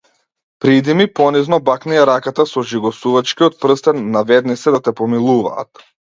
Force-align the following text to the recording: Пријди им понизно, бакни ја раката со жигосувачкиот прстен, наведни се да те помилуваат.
Пријди 0.63 0.93
им 0.95 1.01
понизно, 1.17 1.57
бакни 1.67 1.93
ја 1.99 2.05
раката 2.09 2.45
со 2.51 2.63
жигосувачкиот 2.71 3.59
прстен, 3.65 4.01
наведни 4.15 4.55
се 4.63 4.73
да 4.77 4.81
те 4.89 4.95
помилуваат. 5.03 5.85